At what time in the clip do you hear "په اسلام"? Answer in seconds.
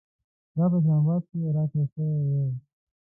0.71-1.01